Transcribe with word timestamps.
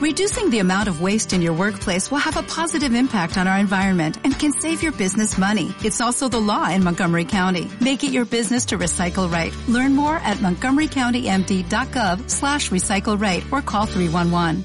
Reducing 0.00 0.48
the 0.48 0.60
amount 0.60 0.88
of 0.88 1.02
waste 1.02 1.34
in 1.34 1.42
your 1.42 1.52
workplace 1.52 2.10
will 2.10 2.24
have 2.24 2.38
a 2.38 2.42
positive 2.42 2.94
impact 2.94 3.36
on 3.36 3.46
our 3.46 3.58
environment 3.58 4.16
and 4.24 4.32
can 4.32 4.50
save 4.50 4.82
your 4.82 4.92
business 4.92 5.36
money. 5.36 5.74
It's 5.84 6.00
also 6.00 6.26
the 6.26 6.40
law 6.40 6.70
in 6.70 6.82
Montgomery 6.82 7.26
County. 7.26 7.68
Make 7.82 8.02
it 8.02 8.10
your 8.10 8.24
business 8.24 8.64
to 8.66 8.78
recycle 8.78 9.30
right. 9.30 9.54
Learn 9.68 9.94
more 9.94 10.16
at 10.16 10.38
montgomerycountymd.gov 10.38 12.30
slash 12.30 12.70
recycle 12.70 13.20
right 13.20 13.44
or 13.52 13.60
call 13.60 13.84
311. 13.84 14.64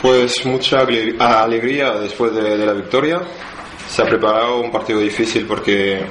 Pues 0.00 0.46
mucha 0.46 0.80
alegría 0.80 2.00
después 2.00 2.34
de, 2.34 2.56
de 2.56 2.64
la 2.64 2.72
victoria. 2.72 3.20
Se 3.86 4.00
ha 4.00 4.06
preparado 4.06 4.62
un 4.62 4.70
partido 4.70 5.00
difícil 5.00 5.46
porque 5.46 6.06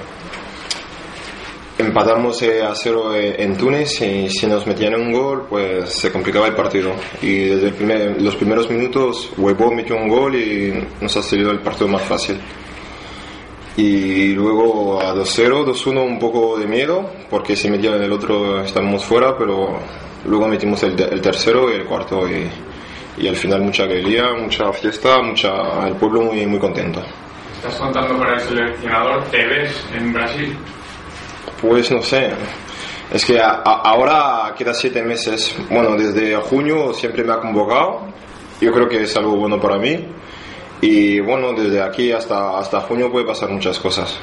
empatamos 1.90 2.40
eh, 2.44 2.62
a 2.62 2.76
cero 2.76 3.16
eh, 3.16 3.36
en 3.40 3.58
Túnez 3.58 4.00
y 4.02 4.30
si 4.30 4.46
nos 4.46 4.66
metían 4.68 4.94
un 4.94 5.12
gol 5.12 5.48
pues 5.50 5.90
se 5.90 6.12
complicaba 6.12 6.48
el 6.48 6.54
partido 6.54 6.94
y 7.20 7.46
desde 7.46 8.20
los 8.20 8.36
primeros 8.36 8.70
minutos 8.70 9.32
Huevo 9.36 9.72
metió 9.72 9.96
un 9.96 10.08
gol 10.08 10.36
y 10.36 10.88
nos 11.02 11.18
ha 11.18 11.24
salido 11.24 11.50
el 11.50 11.60
partido 11.60 11.88
más 11.88 12.04
fácil 12.04 12.38
y 13.76 14.34
luego 14.34 15.02
a 15.02 15.16
2-0, 15.16 15.66
2-1 15.66 16.06
un 16.06 16.20
poco 16.20 16.60
de 16.60 16.68
miedo 16.68 17.10
porque 17.30 17.56
si 17.56 17.72
metían 17.72 18.02
el 18.04 18.12
otro 18.12 18.62
estábamos 18.62 19.04
fuera 19.04 19.36
pero 19.36 19.80
luego 20.26 20.48
metimos 20.48 20.84
el, 20.84 20.96
tercero 20.96 21.72
y 21.72 21.76
el 21.76 21.86
cuarto 21.86 22.28
y, 22.30 22.48
y, 23.24 23.28
al 23.28 23.36
final 23.36 23.62
mucha 23.62 23.84
alegría, 23.84 24.34
mucha 24.40 24.72
fiesta, 24.74 25.22
mucha, 25.24 25.88
el 25.88 25.96
pueblo 25.96 26.22
muy, 26.24 26.46
muy 26.46 26.60
contento. 26.60 27.02
¿Estás 27.56 27.76
contando 27.80 28.18
para 28.18 28.34
el 28.36 28.42
seleccionador? 28.42 29.24
¿Te 29.32 29.46
ves 29.46 29.86
en 29.96 30.14
Brasil? 30.14 30.58
Pues 31.62 31.92
no 31.92 32.02
sé. 32.02 32.30
Es 33.12 33.26
que 33.26 33.40
ahora 33.42 34.54
queda 34.56 34.74
siete 34.74 35.02
meses. 35.04 35.56
Bueno, 35.70 35.96
desde 35.96 36.36
junio 36.38 36.94
siempre 36.94 37.24
me 37.24 37.34
ha 37.34 37.40
convocado. 37.40 38.08
Yo 38.62 38.72
creo 38.72 38.88
que 38.88 39.04
es 39.04 39.16
algo 39.18 39.36
bueno 39.36 39.60
para 39.60 39.78
mí. 39.78 40.06
Y 40.82 41.20
bueno, 41.20 41.54
desde 41.54 41.82
aquí 41.82 42.12
hasta, 42.12 42.58
hasta 42.58 42.82
junio 42.82 43.12
puede 43.12 43.26
pasar 43.26 43.50
muchas 43.50 43.80
cosas. 43.80 44.18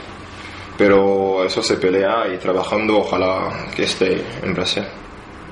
Pero 0.78 1.44
eso 1.44 1.62
se 1.62 1.77
pelea 1.77 2.28
y 2.33 2.38
trabajando, 2.38 2.98
ojalá 2.98 3.66
que 3.75 3.84
esté 3.84 4.22
en 4.42 4.55
Brasil. 4.55 4.84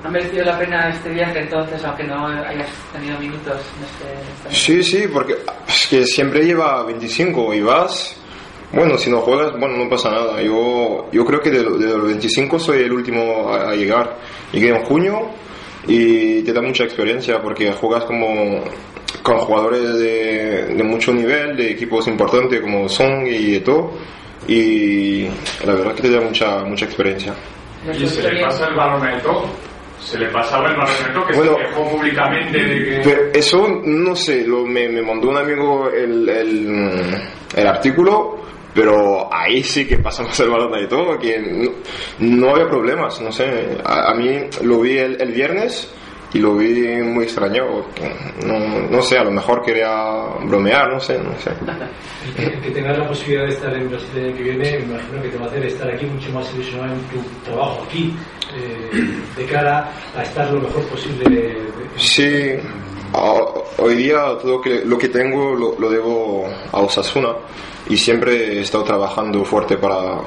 ¿Ha 0.03 0.09
merecido 0.09 0.45
la 0.45 0.57
pena 0.57 0.89
este 0.89 1.09
viaje 1.09 1.39
entonces, 1.39 1.83
aunque 1.83 2.03
no 2.03 2.27
hayas 2.27 2.69
tenido 2.93 3.17
minutos 3.19 3.59
en 3.77 4.49
este, 4.49 4.55
Sí, 4.55 4.83
sí, 4.83 5.07
porque 5.11 5.37
es 5.67 5.87
que 5.87 6.05
siempre 6.05 6.45
lleva 6.45 6.83
25 6.83 7.53
y 7.55 7.61
vas 7.61 8.15
bueno, 8.71 8.97
si 8.97 9.09
no 9.09 9.21
juegas, 9.21 9.53
bueno, 9.59 9.77
no 9.77 9.89
pasa 9.89 10.11
nada. 10.11 10.41
Yo, 10.41 11.07
yo 11.11 11.25
creo 11.25 11.39
que 11.39 11.51
de, 11.51 11.63
los 11.63 12.05
25 12.05 12.59
soy 12.59 12.83
el 12.83 12.91
último 12.91 13.53
a, 13.53 13.75
llegar. 13.75 14.17
Llegué 14.51 14.69
en 14.69 14.83
junio 14.83 15.29
y 15.87 16.41
te 16.41 16.53
da 16.53 16.61
mucha 16.61 16.83
experiencia 16.83 17.41
porque 17.41 17.71
juegas 17.71 18.05
como 18.05 18.63
con 19.21 19.37
jugadores 19.37 19.97
de, 19.97 20.83
mucho 20.83 21.13
nivel, 21.13 21.55
de 21.55 21.71
equipos 21.71 22.07
importantes 22.07 22.59
como 22.61 22.89
Song 22.89 23.27
y 23.27 23.59
todo. 23.59 23.91
Y 24.47 25.23
la 25.65 25.73
verdad 25.73 25.95
que 25.95 26.03
te 26.03 26.11
da 26.11 26.21
mucha, 26.21 26.63
mucha 26.63 26.85
experiencia. 26.85 27.33
¿Y 27.91 28.05
se 28.07 28.31
le 28.31 28.41
pasa 28.41 28.67
el 28.67 28.75
balón 28.75 29.07
a 29.07 29.21
todo? 29.21 29.45
se 29.99 30.19
le 30.19 30.27
pasaba 30.27 30.69
el 30.69 30.75
balón 30.75 31.27
que 31.27 31.33
se 31.33 31.55
quejó 31.55 31.89
públicamente 31.89 32.59
de 32.59 33.01
que... 33.01 33.39
eso 33.39 33.67
no 33.85 34.15
sé, 34.15 34.45
lo, 34.45 34.63
me, 34.63 34.87
me 34.87 35.01
mandó 35.01 35.29
un 35.29 35.37
amigo 35.37 35.89
el, 35.89 36.29
el, 36.29 37.21
el 37.55 37.67
artículo 37.67 38.44
pero 38.75 39.33
ahí 39.33 39.63
sí 39.63 39.87
que 39.87 39.97
pasamos 39.97 40.37
el 40.41 40.49
balón 40.49 40.73
de 40.73 40.85
todo, 40.87 41.17
que 41.17 41.39
no, 42.19 42.49
había 42.49 42.67
problemas, 42.67 43.21
no 43.21 43.31
sé. 43.31 43.77
A, 43.85 44.13
mí 44.13 44.41
lo 44.63 44.81
vi 44.81 44.97
el, 44.97 45.19
el, 45.21 45.31
viernes 45.31 45.89
y 46.33 46.39
lo 46.39 46.57
vi 46.57 47.01
muy 47.01 47.23
extraño. 47.23 47.85
No, 48.45 48.59
no, 48.89 49.01
sé, 49.01 49.17
a 49.17 49.23
lo 49.23 49.31
mejor 49.31 49.63
quería 49.63 50.25
bromear, 50.43 50.91
no 50.91 50.99
sé, 50.99 51.17
no 51.19 51.33
sé. 51.39 51.51
El 52.37 52.61
que, 52.61 52.71
tengas 52.71 52.97
la 52.97 53.07
posibilidad 53.07 53.45
de 53.45 53.53
estar 53.53 53.73
en 53.73 53.89
Brasil 53.89 54.09
el 54.17 54.25
año 54.25 54.35
que 54.35 54.43
viene, 54.43 54.79
me 54.79 54.93
imagino 54.93 55.21
que 55.21 55.29
te 55.29 55.37
va 55.37 55.45
a 55.45 55.47
hacer 55.47 55.65
estar 55.65 55.89
aquí 55.89 56.05
mucho 56.07 56.31
más 56.31 56.53
ilusionado 56.53 56.93
en 56.95 57.01
tu 57.03 57.45
trabajo 57.45 57.85
aquí, 57.87 58.13
eh, 58.53 58.91
de 59.37 59.45
cara 59.45 59.89
a 60.17 60.21
estar 60.21 60.51
lo 60.51 60.59
mejor 60.59 60.83
posible. 60.87 61.57
Sí. 61.95 62.57
Hoy 63.77 63.95
día 63.95 64.37
todo 64.41 64.61
lo 64.85 64.97
que 64.97 65.09
tengo 65.09 65.55
lo, 65.55 65.79
lo 65.79 65.89
debo 65.89 66.47
a 66.71 66.79
Osasuna 66.81 67.29
y 67.89 67.97
siempre 67.97 68.57
he 68.57 68.61
estado 68.61 68.83
trabajando 68.83 69.45
fuerte 69.45 69.77
para, 69.77 70.21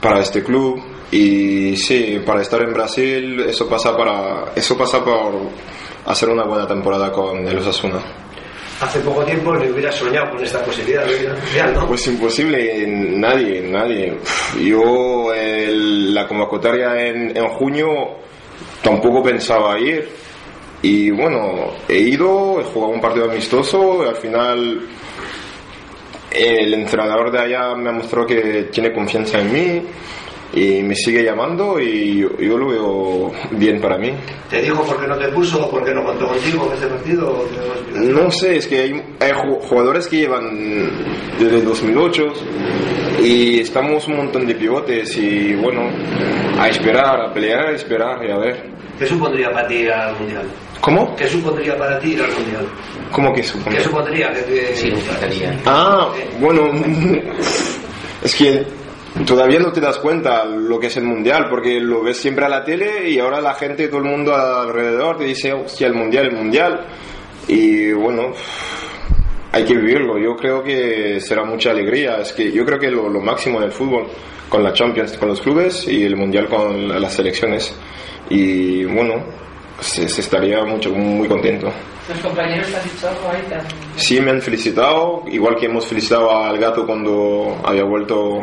para 0.00 0.20
este 0.20 0.42
club 0.42 0.80
y 1.12 1.76
sí, 1.76 2.20
para 2.24 2.42
estar 2.42 2.62
en 2.62 2.72
Brasil 2.72 3.40
eso 3.40 3.68
pasa, 3.68 3.96
para, 3.96 4.52
eso 4.54 4.76
pasa 4.76 5.04
por 5.04 5.34
hacer 6.06 6.28
una 6.28 6.44
buena 6.44 6.66
temporada 6.66 7.12
con 7.12 7.46
el 7.46 7.58
Osasuna. 7.58 8.00
Hace 8.80 9.00
poco 9.00 9.22
tiempo 9.24 9.54
le 9.54 9.70
hubiera 9.70 9.92
soñado 9.92 10.30
con 10.30 10.42
esta 10.42 10.64
posibilidad, 10.64 11.04
¿no? 11.74 11.86
Pues 11.86 12.06
imposible, 12.06 12.86
nadie, 12.86 13.60
nadie. 13.60 14.16
Yo 14.58 15.30
la 15.34 16.26
convocatoria 16.26 17.06
en, 17.06 17.36
en 17.36 17.48
junio 17.50 17.88
tampoco 18.82 19.22
pensaba 19.22 19.78
ir 19.78 20.08
y 20.82 21.10
bueno, 21.10 21.72
he 21.88 21.98
ido, 21.98 22.60
he 22.60 22.64
jugado 22.64 22.92
un 22.92 23.00
partido 23.00 23.30
amistoso 23.30 24.04
y 24.04 24.08
al 24.08 24.16
final 24.16 24.80
el 26.30 26.74
entrenador 26.74 27.30
de 27.30 27.38
allá 27.38 27.74
me 27.74 27.90
ha 27.90 27.92
mostrado 27.92 28.26
que 28.26 28.68
tiene 28.72 28.92
confianza 28.92 29.40
en 29.40 29.52
mí 29.52 29.82
y 30.52 30.82
me 30.82 30.94
sigue 30.94 31.22
llamando 31.22 31.78
y 31.78 32.20
yo, 32.20 32.58
lo 32.58 32.68
veo 32.68 33.32
bien 33.52 33.80
para 33.80 33.98
mí. 33.98 34.12
¿Te 34.48 34.60
dijo 34.62 34.82
por 34.82 35.00
qué 35.00 35.06
no 35.06 35.16
te 35.16 35.28
puso 35.28 35.66
o 35.66 35.70
por 35.70 35.84
qué 35.84 35.94
no 35.94 36.04
contó 36.04 36.26
contigo 36.26 36.68
en 36.70 36.78
ese 36.78 36.86
partido? 36.86 37.44
No 37.94 38.30
sé, 38.30 38.56
es 38.56 38.66
que 38.66 38.80
hay, 38.80 39.02
hay, 39.20 39.32
jugadores 39.62 40.08
que 40.08 40.16
llevan 40.16 40.90
desde 41.38 41.62
2008 41.62 42.22
y 43.22 43.60
estamos 43.60 44.06
un 44.08 44.16
montón 44.16 44.46
de 44.46 44.54
pivotes 44.54 45.16
y 45.16 45.54
bueno, 45.54 45.82
a 46.58 46.68
esperar, 46.68 47.20
a 47.20 47.32
pelear, 47.32 47.68
a 47.68 47.72
esperar 47.72 48.24
y 48.26 48.30
a 48.32 48.38
ver. 48.38 48.70
¿Qué 48.98 49.06
supondría 49.06 49.50
para 49.50 49.66
ti 49.66 49.86
al 49.88 50.18
Mundial? 50.18 50.46
¿Cómo? 50.80 51.14
¿Qué 51.14 51.26
supondría 51.28 51.76
para 51.76 51.98
ti 51.98 52.12
ir 52.12 52.22
al 52.22 52.32
Mundial? 52.32 52.66
¿Cómo 53.12 53.32
que 53.32 53.42
supondría? 53.42 53.78
¿Qué 53.78 53.84
supondría? 53.84 54.32
Que, 54.32 54.74
sí, 54.74 54.92
Ah, 55.64 56.12
bueno, 56.40 56.70
es 58.22 58.34
que 58.34 58.79
todavía 59.26 59.58
no 59.60 59.72
te 59.72 59.80
das 59.80 59.98
cuenta 59.98 60.44
lo 60.44 60.78
que 60.78 60.88
es 60.88 60.96
el 60.96 61.04
Mundial, 61.04 61.46
porque 61.48 61.80
lo 61.80 62.02
ves 62.02 62.18
siempre 62.18 62.44
a 62.44 62.48
la 62.48 62.64
tele 62.64 63.08
y 63.08 63.18
ahora 63.18 63.40
la 63.40 63.54
gente, 63.54 63.88
todo 63.88 63.98
el 63.98 64.08
mundo 64.08 64.34
alrededor 64.34 65.18
te 65.18 65.24
dice, 65.24 65.52
hostia, 65.52 65.86
el 65.86 65.94
Mundial, 65.94 66.26
el 66.26 66.36
Mundial. 66.36 66.86
Y 67.48 67.92
bueno, 67.92 68.32
hay 69.52 69.64
que 69.64 69.74
vivirlo. 69.74 70.18
Yo 70.18 70.36
creo 70.36 70.62
que 70.62 71.20
será 71.20 71.44
mucha 71.44 71.70
alegría. 71.70 72.18
Es 72.18 72.32
que 72.32 72.50
yo 72.52 72.64
creo 72.64 72.78
que 72.78 72.90
lo, 72.90 73.08
lo 73.08 73.20
máximo 73.20 73.60
del 73.60 73.72
fútbol, 73.72 74.06
con 74.48 74.62
la 74.62 74.72
Champions, 74.72 75.16
con 75.16 75.28
los 75.28 75.40
clubes 75.40 75.86
y 75.88 76.04
el 76.04 76.16
Mundial 76.16 76.48
con 76.48 76.88
las 77.00 77.14
selecciones. 77.14 77.74
Y 78.28 78.84
bueno, 78.84 79.24
se, 79.80 80.04
estaría 80.04 80.64
mucho, 80.64 80.90
muy 80.90 81.26
contento. 81.26 81.72
¿Los 82.08 82.18
compañeros 82.20 82.68
te 82.68 82.76
han 82.76 82.82
dicho 82.84 83.08
algo 83.08 83.30
ahí? 83.30 83.42
Sí, 83.96 84.20
me 84.20 84.30
han 84.30 84.42
felicitado, 84.42 85.24
igual 85.28 85.56
que 85.56 85.66
hemos 85.66 85.86
felicitado 85.86 86.30
al 86.30 86.58
gato 86.58 86.86
cuando 86.86 87.56
había 87.64 87.84
vuelto 87.84 88.42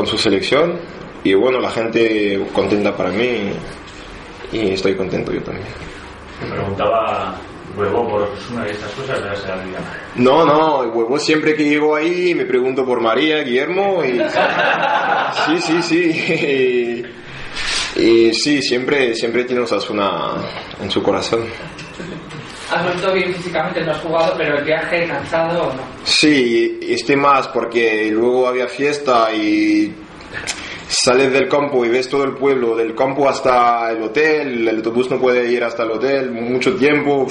con 0.00 0.06
su 0.06 0.16
selección. 0.16 0.78
Y 1.22 1.34
bueno, 1.34 1.60
la 1.60 1.70
gente 1.70 2.42
contenta 2.54 2.96
para 2.96 3.10
mí 3.10 3.52
y 4.50 4.70
estoy 4.70 4.94
contento 4.96 5.30
yo 5.30 5.42
también. 5.42 5.66
Me 6.42 6.50
preguntaba 6.52 7.36
huevo 7.76 8.08
por 8.08 8.30
una 8.50 8.64
de 8.64 8.72
estas 8.72 8.90
cosas 8.92 9.20
No, 10.16 10.46
no, 10.46 10.80
huevo 10.90 11.18
siempre 11.18 11.54
que 11.54 11.64
llego 11.64 11.94
ahí 11.94 12.34
me 12.34 12.46
pregunto 12.46 12.84
por 12.84 13.00
María, 13.00 13.42
Guillermo 13.42 14.02
y 14.02 14.18
sí, 15.60 15.60
sí, 15.60 15.82
sí. 15.82 17.02
Y 17.96 18.32
sí, 18.32 18.62
siempre, 18.62 19.14
siempre 19.14 19.44
tiene 19.44 19.62
Osasuna 19.62 20.36
en 20.80 20.90
su 20.90 21.02
corazón. 21.02 21.40
Has 22.70 22.84
vuelto 22.84 23.12
bien 23.12 23.34
físicamente, 23.34 23.80
no 23.82 23.92
has 23.92 24.00
jugado, 24.00 24.34
pero 24.36 24.58
el 24.58 24.64
viaje 24.64 25.06
cansado 25.06 25.62
o 25.62 25.74
no? 25.74 25.82
Sí, 26.04 26.78
este 26.82 27.16
más 27.16 27.48
porque 27.48 28.10
luego 28.12 28.46
había 28.46 28.68
fiesta 28.68 29.32
y 29.34 29.92
sales 30.86 31.32
del 31.32 31.48
campo 31.48 31.84
y 31.84 31.88
ves 31.88 32.08
todo 32.08 32.24
el 32.24 32.34
pueblo, 32.34 32.76
del 32.76 32.94
campo 32.94 33.28
hasta 33.28 33.90
el 33.90 34.02
hotel, 34.02 34.68
el 34.68 34.76
autobús 34.76 35.10
no 35.10 35.18
puede 35.18 35.50
ir 35.50 35.64
hasta 35.64 35.82
el 35.82 35.90
hotel 35.92 36.30
mucho 36.30 36.74
tiempo. 36.76 37.26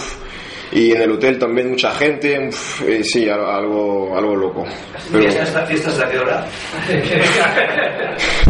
y 0.71 0.91
en 0.91 1.01
el 1.01 1.11
hotel 1.11 1.39
también 1.39 1.69
mucha 1.69 1.91
gente, 1.91 2.49
eh, 2.85 3.03
sí, 3.03 3.27
algo, 3.27 4.15
algo 4.15 4.35
loco. 4.35 4.65
Pero... 5.11 5.31
¿Fiestas, 5.31 5.67
fiestas 5.67 5.99
a 5.99 6.09
qué 6.09 6.19
hora? 6.19 6.45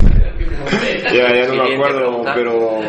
ya, 1.14 1.34
ya 1.34 1.48
no 1.48 1.64
me 1.64 1.74
acuerdo, 1.74 2.22
pero 2.34 2.80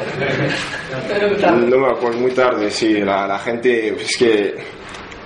no 1.68 1.78
me 1.78 1.90
acuerdo, 1.90 2.18
muy 2.18 2.30
tarde, 2.32 2.70
sí, 2.70 3.00
la, 3.00 3.26
la 3.26 3.38
gente, 3.38 3.88
es 3.88 4.16
que 4.16 4.54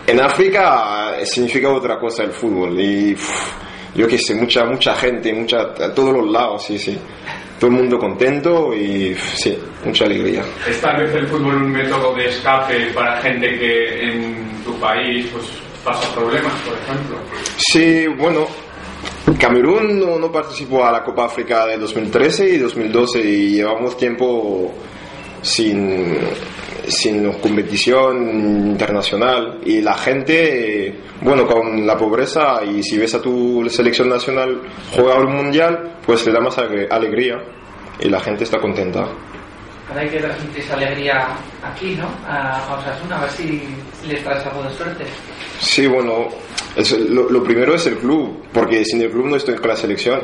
en 0.06 0.20
África 0.20 1.14
significa 1.24 1.70
otra 1.70 1.98
cosa 1.98 2.24
el 2.24 2.32
fútbol 2.32 2.78
y 2.78 3.16
yo 3.94 4.06
qué 4.08 4.18
sé, 4.18 4.34
mucha, 4.34 4.64
mucha 4.64 4.94
gente, 4.96 5.32
mucha, 5.32 5.60
a 5.60 5.94
todos 5.94 6.12
los 6.12 6.30
lados, 6.30 6.64
sí, 6.64 6.78
sí. 6.78 6.98
todo 7.58 7.70
el 7.70 7.76
mundo 7.76 7.98
contento 7.98 8.74
y 8.74 9.14
sí, 9.14 9.56
mucha 9.84 10.04
alegría. 10.04 10.42
¿Es 10.68 10.80
tal 10.80 11.00
vez 11.02 11.14
el 11.14 11.26
fútbol 11.28 11.54
un 11.54 11.70
método 11.70 12.14
de 12.14 12.26
escape 12.26 12.90
para 12.92 13.20
gente 13.22 13.58
que 13.58 14.02
en 14.02 14.62
tu 14.64 14.74
país 14.80 15.26
pues, 15.32 15.46
pasa 15.84 16.12
problemas, 16.14 16.52
por 16.62 16.76
ejemplo? 16.76 17.16
Sí, 17.56 18.06
bueno, 18.18 18.46
Camerún 19.38 19.98
no, 19.98 20.18
no, 20.18 20.30
participó 20.30 20.84
a 20.84 20.92
la 20.92 21.02
Copa 21.02 21.26
África 21.26 21.66
de 21.66 21.76
2013 21.78 22.48
y 22.50 22.58
2012 22.58 23.20
y 23.20 23.50
llevamos 23.56 23.96
tiempo 23.96 24.72
sin, 25.42 26.18
sin 26.86 27.30
competición 27.32 28.70
internacional 28.70 29.60
y 29.64 29.80
la 29.80 29.94
gente, 29.94 31.00
bueno, 31.22 31.46
con 31.46 31.86
la 31.86 31.96
pobreza 31.96 32.64
y 32.64 32.82
si 32.82 32.98
ves 32.98 33.14
a 33.14 33.20
tu 33.20 33.68
selección 33.68 34.08
nacional 34.08 34.60
jugar 34.94 35.24
un 35.26 35.36
mundial, 35.36 35.98
pues 36.06 36.26
le 36.26 36.32
da 36.32 36.40
más 36.40 36.56
alegría 36.58 37.36
y 38.00 38.08
la 38.08 38.20
gente 38.20 38.44
está 38.44 38.58
contenta. 38.58 39.06
Ahora 39.88 40.00
hay 40.00 40.08
que 40.08 40.18
transmitir 40.18 40.64
esa 40.64 40.74
alegría 40.74 41.28
aquí, 41.62 41.94
¿no? 41.94 42.08
A 42.26 42.78
Osasuna, 42.78 43.18
a 43.18 43.20
ver 43.22 43.30
si 43.30 43.62
les 44.08 44.22
traes 44.24 44.46
algo 44.46 44.62
de 44.62 44.70
suerte. 44.70 45.04
Sí, 45.60 45.86
bueno, 45.86 46.28
lo, 47.10 47.30
lo, 47.30 47.42
primero 47.42 47.74
es 47.74 47.86
el 47.86 47.98
club, 47.98 48.44
porque 48.52 48.84
sin 48.84 49.02
el 49.02 49.10
club 49.10 49.26
no 49.26 49.36
estoy 49.36 49.56
con 49.56 49.68
la 49.68 49.76
selección 49.76 50.20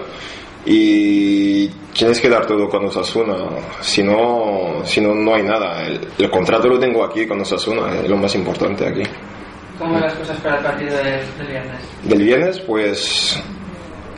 y 0.65 1.69
tienes 1.95 2.21
que 2.21 2.29
dar 2.29 2.47
todo 2.47 2.69
con 2.69 2.85
Osasuna, 2.87 3.35
si 3.81 4.03
no, 4.03 4.83
si 4.85 5.01
no, 5.01 5.15
no 5.15 5.35
hay 5.35 5.43
nada. 5.43 5.87
El, 5.87 6.31
contrato 6.31 6.69
lo 6.69 6.79
tengo 6.79 7.05
aquí 7.05 7.27
con 7.27 7.41
Osasuna, 7.41 8.01
es 8.01 8.09
lo 8.09 8.17
más 8.17 8.35
importante 8.35 8.87
aquí. 8.87 9.03
¿Cómo 9.79 9.95
van 9.95 10.03
las 10.03 10.15
cosas 10.15 10.39
para 10.41 10.59
el 10.59 10.65
partido 10.65 10.97
del, 10.97 11.49
viernes? 11.49 11.81
Del 12.05 12.23
viernes, 12.23 12.61
pues 12.61 13.43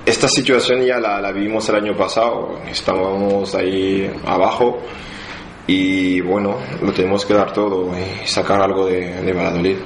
esta 0.05 0.27
situación 0.29 0.83
ya 0.83 0.99
la, 0.99 1.21
la, 1.21 1.31
vivimos 1.31 1.69
el 1.69 1.77
año 1.77 1.97
pasado, 1.97 2.61
estábamos 2.69 3.55
ahí 3.55 4.11
abajo 4.27 4.81
y 5.67 6.21
bueno, 6.21 6.57
lo 6.83 6.93
tenemos 6.93 7.25
que 7.25 7.35
dar 7.35 7.53
todo 7.53 7.93
y 7.97 8.27
sacar 8.27 8.61
algo 8.63 8.87
de, 8.87 9.23
de 9.23 9.33
Valladolid. 9.33 9.77